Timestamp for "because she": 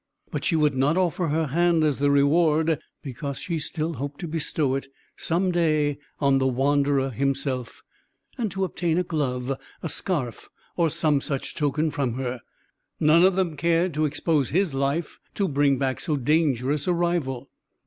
3.03-3.59